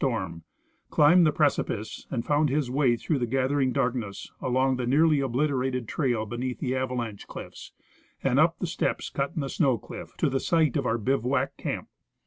torm, 0.03 0.41
climbed 0.89 1.27
the 1.27 1.31
precipice, 1.31 2.07
and 2.09 2.25
found 2.25 2.49
his 2.49 2.69
Avay 2.71 2.95
through 2.95 3.19
the 3.19 3.27
gathering 3.27 3.71
darkness, 3.71 4.31
along 4.41 4.75
the 4.77 4.87
nearly 4.87 5.19
obliterated 5.19 5.87
trail 5.87 6.25
beneath 6.25 6.59
the 6.59 6.75
avalanche 6.75 7.27
cliffs, 7.27 7.71
and 8.23 8.39
up 8.39 8.57
the 8.57 8.65
steps 8.65 9.11
cut 9.11 9.33
in 9.35 9.41
the 9.41 9.47
snow 9.47 9.77
cliff, 9.77 10.17
to 10.17 10.27
the 10.27 10.39
site 10.39 10.75
of 10.75 10.87
our 10.87 10.97
bivouac 10.97 11.55
camp. 11.55 11.87